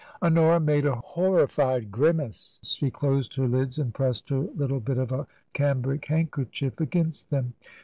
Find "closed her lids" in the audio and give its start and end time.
2.89-3.77